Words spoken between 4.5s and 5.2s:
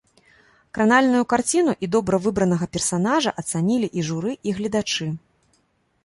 і гледачы.